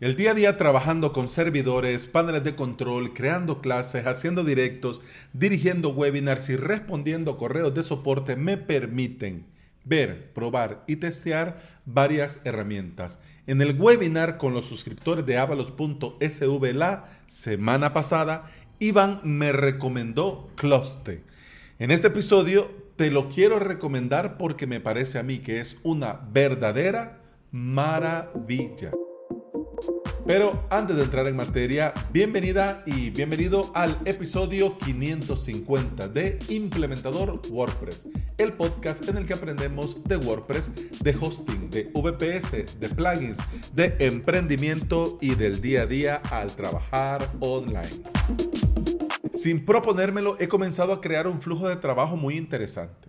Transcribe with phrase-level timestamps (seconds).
[0.00, 5.88] El día a día trabajando con servidores, paneles de control, creando clases, haciendo directos, dirigiendo
[5.88, 9.46] webinars y respondiendo correos de soporte me permiten
[9.84, 13.20] ver, probar y testear varias herramientas.
[13.48, 21.24] En el webinar con los suscriptores de avalos.sv la semana pasada, Iván me recomendó Closte.
[21.80, 26.20] En este episodio te lo quiero recomendar porque me parece a mí que es una
[26.30, 27.18] verdadera
[27.50, 28.92] maravilla.
[30.28, 38.08] Pero antes de entrar en materia, bienvenida y bienvenido al episodio 550 de Implementador WordPress,
[38.36, 43.38] el podcast en el que aprendemos de WordPress, de hosting, de VPS, de plugins,
[43.72, 47.88] de emprendimiento y del día a día al trabajar online.
[49.32, 53.07] Sin proponérmelo, he comenzado a crear un flujo de trabajo muy interesante.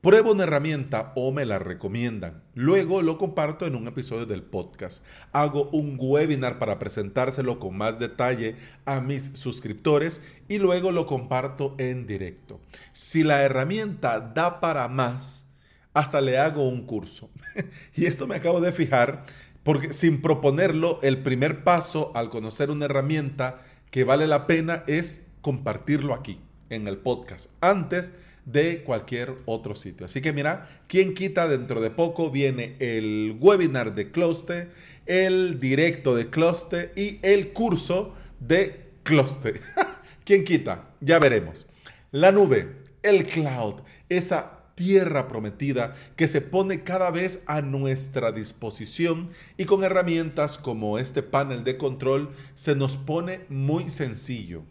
[0.00, 2.42] Pruebo una herramienta o me la recomiendan.
[2.54, 5.04] Luego lo comparto en un episodio del podcast.
[5.32, 11.74] Hago un webinar para presentárselo con más detalle a mis suscriptores y luego lo comparto
[11.76, 12.60] en directo.
[12.94, 15.50] Si la herramienta da para más,
[15.92, 17.28] hasta le hago un curso.
[17.94, 19.26] y esto me acabo de fijar
[19.62, 25.26] porque sin proponerlo, el primer paso al conocer una herramienta que vale la pena es
[25.42, 27.50] compartirlo aquí en el podcast.
[27.60, 28.12] Antes
[28.44, 30.06] de cualquier otro sitio.
[30.06, 34.68] Así que mira, quien quita dentro de poco viene el webinar de Closte,
[35.06, 39.60] el directo de Closte y el curso de Closte.
[40.24, 40.90] ¿Quién quita?
[41.00, 41.66] Ya veremos.
[42.12, 49.30] La nube, el cloud, esa tierra prometida que se pone cada vez a nuestra disposición
[49.56, 54.62] y con herramientas como este panel de control se nos pone muy sencillo.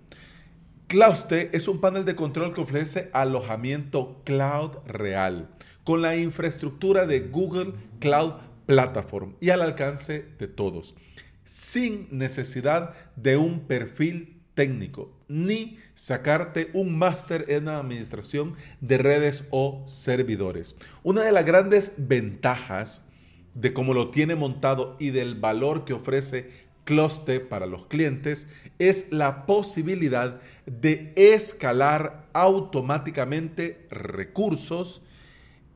[0.89, 5.47] Clouste es un panel de control que ofrece alojamiento cloud real
[5.83, 8.33] con la infraestructura de Google Cloud
[8.65, 10.95] Platform y al alcance de todos,
[11.43, 19.83] sin necesidad de un perfil técnico ni sacarte un máster en administración de redes o
[19.85, 20.75] servidores.
[21.03, 23.05] Una de las grandes ventajas
[23.53, 28.47] de cómo lo tiene montado y del valor que ofrece Closte para los clientes
[28.79, 35.03] es la posibilidad de escalar automáticamente recursos,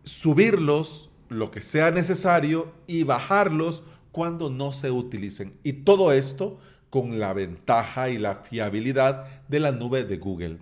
[0.03, 5.53] subirlos lo que sea necesario y bajarlos cuando no se utilicen.
[5.62, 6.57] Y todo esto
[6.90, 10.57] con la ventaja y la fiabilidad de la nube de Google.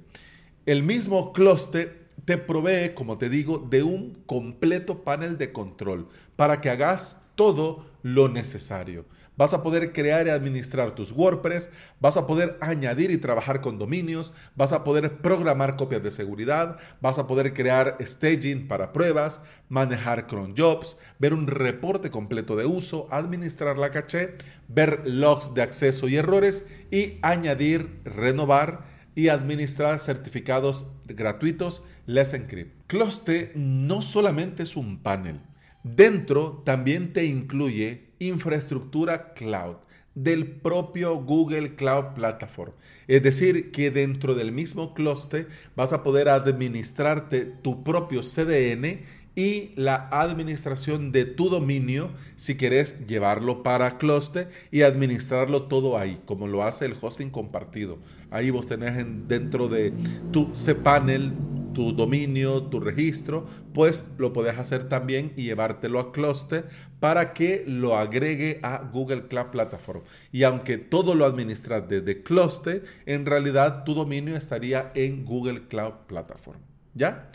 [0.66, 6.60] El mismo Closte te provee, como te digo, de un completo panel de control para
[6.60, 9.06] que hagas todo lo necesario.
[9.42, 13.80] Vas a poder crear y administrar tus WordPress, vas a poder añadir y trabajar con
[13.80, 19.42] dominios, vas a poder programar copias de seguridad, vas a poder crear staging para pruebas,
[19.68, 24.36] manejar cron jobs, ver un reporte completo de uso, administrar la caché,
[24.68, 28.86] ver logs de acceso y errores y añadir, renovar
[29.16, 32.84] y administrar certificados gratuitos Let's Encrypt.
[32.86, 35.42] Closte no solamente es un panel,
[35.82, 39.78] dentro también te incluye infraestructura cloud
[40.14, 42.74] del propio Google Cloud Platform.
[43.08, 49.04] Es decir, que dentro del mismo clúster vas a poder administrarte tu propio CDN
[49.36, 56.22] y la administración de tu dominio si quieres llevarlo para clúster y administrarlo todo ahí,
[56.26, 58.00] como lo hace el hosting compartido.
[58.30, 59.94] Ahí vos tenés dentro de
[60.32, 61.34] tu cPanel
[61.74, 66.68] tu dominio, tu registro, pues lo puedes hacer también y llevártelo a Cluster
[67.00, 70.02] para que lo agregue a Google Cloud Platform.
[70.32, 75.94] Y aunque todo lo administras desde Cluster, en realidad tu dominio estaría en Google Cloud
[76.08, 76.60] Platform.
[76.94, 77.30] ¿Ya?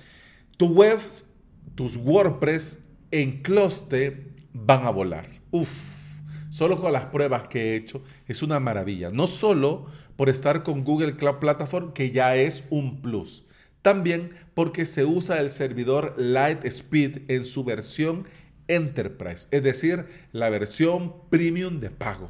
[0.57, 1.29] Tu webs,
[1.75, 5.29] tus WordPress en Cluster van a volar.
[5.51, 9.11] Uf, solo con las pruebas que he hecho es una maravilla.
[9.11, 13.47] No solo por estar con Google Cloud Platform, que ya es un plus
[13.87, 18.27] también porque se usa el servidor Lightspeed en su versión
[18.67, 22.29] Enterprise, es decir, la versión premium de pago.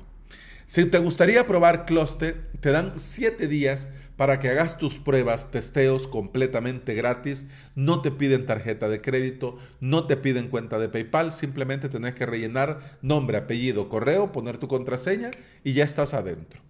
[0.67, 6.09] Si te gustaría probar Cluster, te dan 7 días para que hagas tus pruebas, testeos
[6.09, 7.47] completamente gratis.
[7.75, 12.27] No te piden tarjeta de crédito, no te piden cuenta de PayPal, simplemente tenés que
[12.27, 15.31] rellenar nombre, apellido, correo, poner tu contraseña
[15.65, 16.61] y ya estás adentro.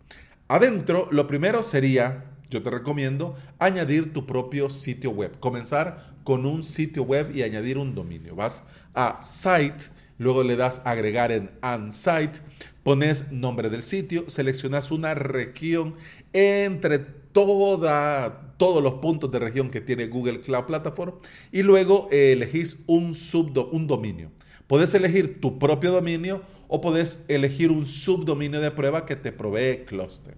[0.48, 5.38] Adentro, lo primero sería yo te recomiendo añadir tu propio sitio web.
[5.40, 8.36] Comenzar con un sitio web y añadir un dominio.
[8.36, 8.62] Vas
[8.94, 11.50] a Site, luego le das agregar en
[11.92, 12.40] site
[12.86, 15.96] pones nombre del sitio, seleccionas una región
[16.32, 17.00] entre
[17.44, 21.14] todos los puntos de región que tiene Google Cloud Platform
[21.52, 24.30] y luego elegís un, subdo, un dominio.
[24.66, 29.84] Puedes elegir tu propio dominio o puedes elegir un subdominio de prueba que te provee
[29.84, 30.34] Cluster.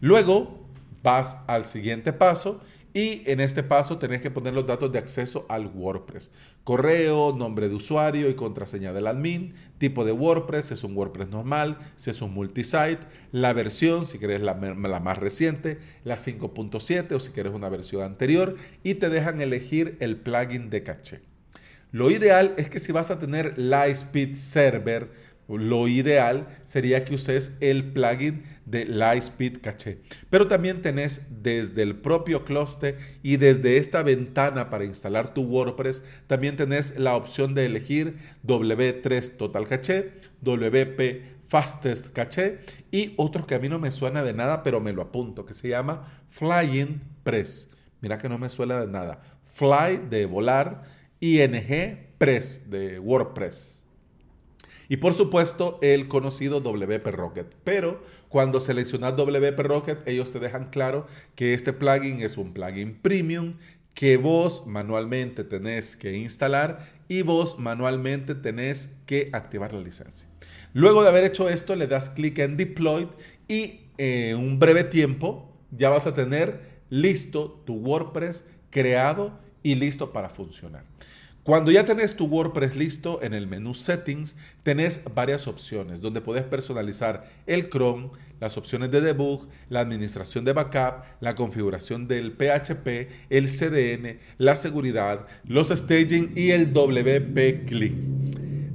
[0.00, 0.60] Luego
[1.02, 2.60] vas al siguiente paso
[2.98, 6.32] y en este paso tenés que poner los datos de acceso al WordPress.
[6.64, 11.28] Correo, nombre de usuario y contraseña del admin, tipo de WordPress, si es un WordPress
[11.28, 12.98] normal, si es un multisite,
[13.30, 18.56] la versión, si querés la, más reciente, la 5.7 o si quieres una versión anterior
[18.82, 21.20] y te dejan elegir el plugin de caché.
[21.92, 25.08] Lo ideal es que si vas a tener Lightspeed Server,
[25.56, 29.98] lo ideal sería que uses el plugin de Lightspeed Cache.
[30.28, 36.02] Pero también tenés desde el propio cluster y desde esta ventana para instalar tu WordPress,
[36.26, 40.12] también tenés la opción de elegir W3 Total Cache,
[40.42, 42.58] WP Fastest Cache
[42.90, 45.54] y otro que a mí no me suena de nada, pero me lo apunto, que
[45.54, 47.70] se llama Flying Press.
[48.00, 49.22] Mira que no me suena de nada.
[49.54, 50.82] Fly de volar,
[51.20, 53.77] ING Press de WordPress.
[54.88, 57.54] Y por supuesto, el conocido WP Rocket.
[57.62, 62.94] Pero cuando seleccionas WP Rocket, ellos te dejan claro que este plugin es un plugin
[63.00, 63.54] premium
[63.92, 70.28] que vos manualmente tenés que instalar y vos manualmente tenés que activar la licencia.
[70.72, 73.08] Luego de haber hecho esto, le das clic en Deploy
[73.48, 80.12] y en un breve tiempo ya vas a tener listo tu WordPress creado y listo
[80.12, 80.84] para funcionar.
[81.42, 86.44] Cuando ya tenés tu WordPress listo, en el menú Settings tenés varias opciones donde puedes
[86.44, 93.08] personalizar el Chrome, las opciones de debug, la administración de backup, la configuración del PHP,
[93.30, 97.94] el CDN, la seguridad, los staging y el WP Click.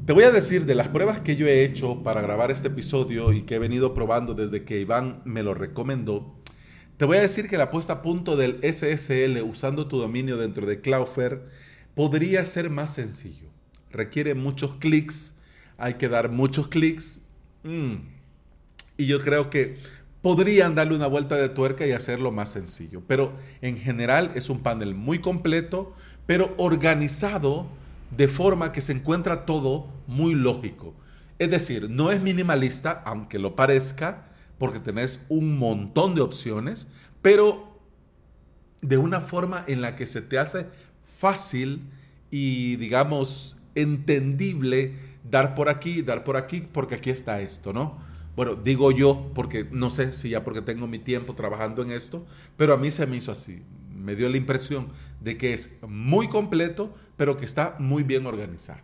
[0.06, 3.32] Te voy a decir de las pruebas que yo he hecho para grabar este episodio
[3.32, 6.36] y que he venido probando desde que Iván me lo recomendó.
[6.98, 10.66] Te voy a decir que la puesta a punto del SSL usando tu dominio dentro
[10.66, 11.42] de Cloudflare
[11.96, 13.48] podría ser más sencillo.
[13.92, 15.36] Requiere muchos clics,
[15.78, 17.22] hay que dar muchos clics.
[17.64, 17.96] Mm.
[18.98, 19.78] Y yo creo que
[20.22, 23.02] podrían darle una vuelta de tuerca y hacerlo más sencillo.
[23.08, 25.96] Pero en general es un panel muy completo,
[26.26, 27.68] pero organizado
[28.16, 30.94] de forma que se encuentra todo muy lógico.
[31.40, 36.88] Es decir, no es minimalista, aunque lo parezca, porque tenés un montón de opciones,
[37.22, 37.74] pero
[38.82, 40.68] de una forma en la que se te hace
[41.24, 41.84] fácil
[42.32, 44.94] y, digamos, entendible
[45.24, 47.98] dar por aquí, dar por aquí, porque aquí está esto, ¿no?
[48.36, 52.26] Bueno, digo yo, porque no sé si ya porque tengo mi tiempo trabajando en esto,
[52.58, 53.62] pero a mí se me hizo así.
[53.96, 54.90] Me dio la impresión
[55.22, 58.82] de que es muy completo, pero que está muy bien organizado.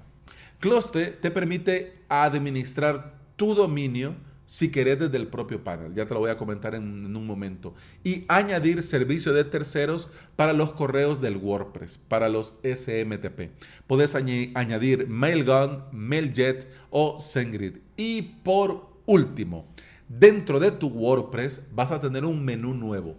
[0.61, 4.15] Closte te permite administrar tu dominio
[4.49, 5.93] si querés desde el propio panel.
[5.93, 7.75] Ya te lo voy a comentar en, un momento.
[8.03, 13.51] Y añadir servicio de terceros para los correos del WordPress, para los SMTP.
[13.85, 17.75] Puedes añadir Mailgun, Mailjet o SendGrid.
[17.95, 19.67] Y por último,
[20.07, 23.17] dentro de tu WordPress vas a tener un menú nuevo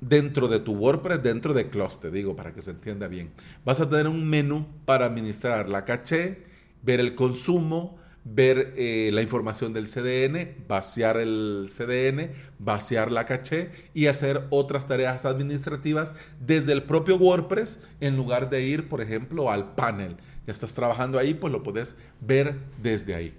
[0.00, 3.30] dentro de tu WordPress, dentro de Cluster, digo, para que se entienda bien.
[3.64, 6.42] Vas a tener un menú para administrar la caché,
[6.82, 13.70] ver el consumo, ver eh, la información del CDN, vaciar el CDN, vaciar la caché
[13.94, 16.14] y hacer otras tareas administrativas
[16.44, 20.16] desde el propio WordPress en lugar de ir, por ejemplo, al panel.
[20.46, 23.34] Ya estás trabajando ahí, pues lo puedes ver desde ahí.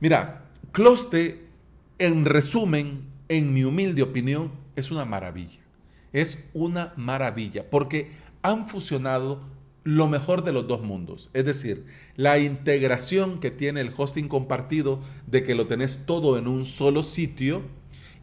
[0.00, 1.46] Mira, Closte,
[1.98, 5.60] en resumen, en mi humilde opinión, es una maravilla.
[6.12, 8.10] Es una maravilla porque
[8.42, 9.40] han fusionado
[9.88, 11.30] lo mejor de los dos mundos.
[11.32, 16.46] Es decir, la integración que tiene el hosting compartido de que lo tenés todo en
[16.46, 17.62] un solo sitio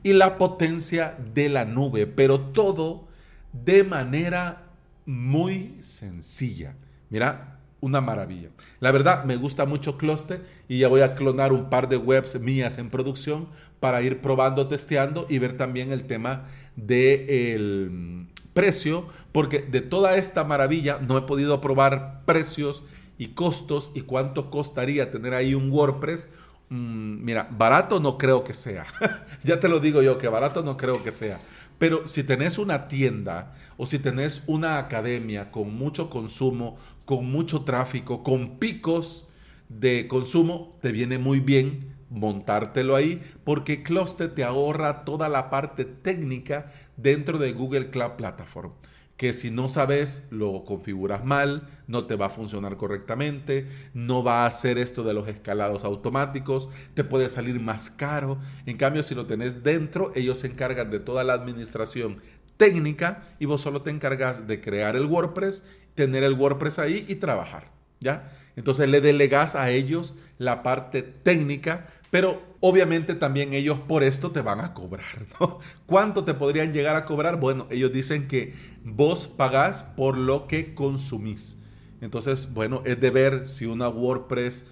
[0.04, 3.08] y la potencia de la nube, pero todo
[3.52, 4.68] de manera
[5.08, 6.76] muy sencilla.
[7.10, 8.50] Mira, una maravilla.
[8.80, 12.40] La verdad, me gusta mucho Cluster y ya voy a clonar un par de webs
[12.40, 13.48] mías en producción
[13.80, 16.46] para ir probando, testeando y ver también el tema
[16.76, 22.84] de precio, porque de toda esta maravilla no he podido probar precios
[23.18, 26.30] y costos y cuánto costaría tener ahí un WordPress.
[26.70, 28.86] Mm, mira, barato no creo que sea.
[29.44, 31.38] ya te lo digo yo, que barato no creo que sea.
[31.78, 37.66] Pero si tenés una tienda o si tenés una academia con mucho consumo, con mucho
[37.66, 39.28] tráfico, con picos
[39.68, 45.86] de consumo, te viene muy bien montártelo ahí porque Cluster te ahorra toda la parte
[45.86, 48.72] técnica dentro de Google Cloud Platform
[49.18, 54.44] que si no sabes lo configuras mal, no te va a funcionar correctamente, no va
[54.44, 58.40] a hacer esto de los escalados automáticos, te puede salir más caro.
[58.66, 62.22] En cambio, si lo tenés dentro, ellos se encargan de toda la administración
[62.58, 67.16] técnica y vos solo te encargas de crear el WordPress, tener el WordPress ahí y
[67.16, 68.32] trabajar, ¿ya?
[68.58, 74.40] Entonces le delegas a ellos la parte técnica, pero obviamente también ellos por esto te
[74.40, 75.28] van a cobrar.
[75.38, 75.60] ¿no?
[75.86, 77.42] ¿Cuánto te podrían llegar a cobrar?
[77.42, 78.54] Bueno, ellos dicen que
[78.86, 81.58] vos pagás por lo que consumís.
[82.00, 84.64] Entonces, bueno, es de ver si una WordPress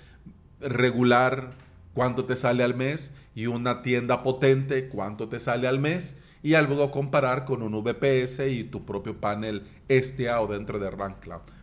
[0.62, 1.56] regular,
[1.94, 6.52] cuánto te sale al mes, y una tienda potente, cuánto te sale al mes, y
[6.52, 11.18] luego comparar con un VPS y tu propio panel STA o dentro de Rank.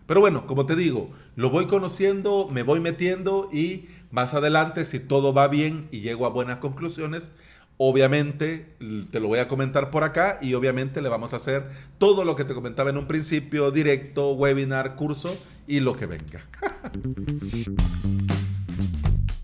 [0.06, 5.00] Pero bueno, como te digo, lo voy conociendo, me voy metiendo y más adelante, si
[5.00, 7.30] todo va bien y llego a buenas conclusiones,
[7.76, 8.76] obviamente
[9.10, 12.36] te lo voy a comentar por acá y obviamente le vamos a hacer todo lo
[12.36, 15.34] que te comentaba en un principio, directo, webinar, curso
[15.66, 16.40] y lo que venga.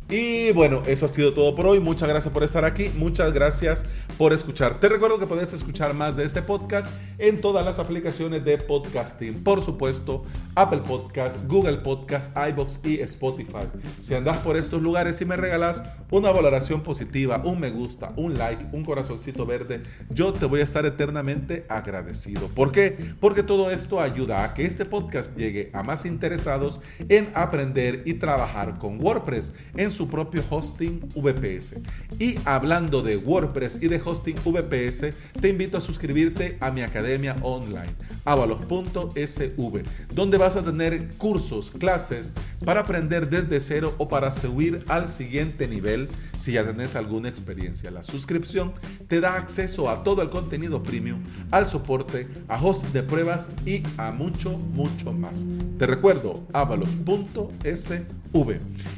[0.09, 1.81] Y bueno, eso ha sido todo por hoy.
[1.81, 2.93] Muchas gracias por estar aquí.
[2.97, 3.85] Muchas gracias
[4.17, 4.79] por escuchar.
[4.79, 9.43] Te recuerdo que puedes escuchar más de este podcast en todas las aplicaciones de podcasting.
[9.43, 13.67] Por supuesto, Apple Podcast, Google Podcast, iBox y Spotify.
[14.01, 15.83] Si andas por estos lugares y me regalas
[16.13, 20.65] una valoración positiva, un me gusta, un like, un corazoncito verde, yo te voy a
[20.65, 22.47] estar eternamente agradecido.
[22.47, 22.97] ¿Por qué?
[23.19, 28.15] Porque todo esto ayuda a que este podcast llegue a más interesados en aprender y
[28.15, 31.76] trabajar con WordPress en su propio hosting VPS.
[32.19, 37.37] Y hablando de WordPress y de hosting VPS, te invito a suscribirte a mi academia
[37.43, 42.33] online, avalos.sv, donde vas a tener cursos, clases
[42.65, 47.91] para aprender desde cero o para subir al siguiente nivel si ya tenés alguna experiencia.
[47.91, 48.73] La suscripción
[49.09, 53.83] te da acceso a todo el contenido premium, al soporte, a host de pruebas y
[53.97, 55.45] a mucho, mucho más.
[55.79, 58.17] Te recuerdo, avalos.sv.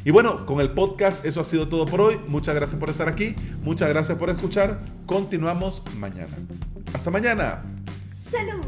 [0.05, 0.88] Y bueno, con el podcast
[1.25, 2.21] eso ha sido todo por hoy.
[2.29, 3.35] Muchas gracias por estar aquí.
[3.63, 4.81] Muchas gracias por escuchar.
[5.07, 6.37] Continuamos mañana.
[6.93, 7.63] Hasta mañana.
[8.17, 8.65] Salud.